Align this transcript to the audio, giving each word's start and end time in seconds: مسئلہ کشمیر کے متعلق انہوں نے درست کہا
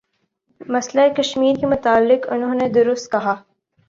مسئلہ 0.61 1.01
کشمیر 1.17 1.59
کے 1.59 1.67
متعلق 1.67 2.25
انہوں 2.31 2.55
نے 2.55 2.69
درست 2.69 3.11
کہا 3.11 3.35